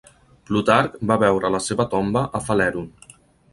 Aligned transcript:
Plutarc 0.49 0.95
va 1.11 1.17
veure 1.25 1.53
la 1.57 1.61
seva 1.67 1.87
tomba 1.93 2.25
a 2.39 2.43
Falèron. 2.51 2.91